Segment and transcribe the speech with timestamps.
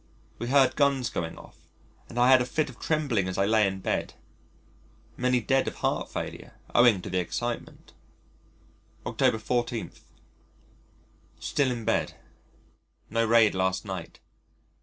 [0.39, 1.57] We heard guns going off,
[2.09, 4.15] and I had a fit of trembling as I lay in bed.
[5.15, 7.93] Many dead of heart failure owing to the excitement.
[9.05, 9.91] October 14.
[11.39, 12.15] Still in bed.
[13.11, 14.19] No raid last night.